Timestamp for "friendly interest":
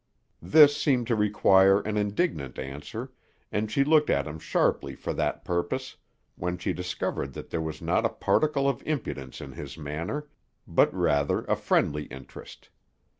11.55-12.69